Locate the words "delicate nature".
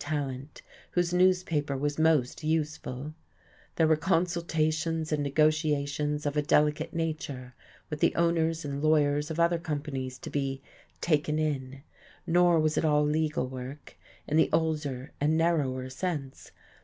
6.40-7.56